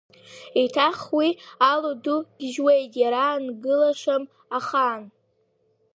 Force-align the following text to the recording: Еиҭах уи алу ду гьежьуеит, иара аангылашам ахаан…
Еиҭах 0.59 0.99
уи 1.17 1.29
алу 1.71 1.93
ду 2.03 2.17
гьежьуеит, 2.39 2.91
иара 3.01 3.21
аангылашам 3.27 4.23
ахаан… 4.57 5.03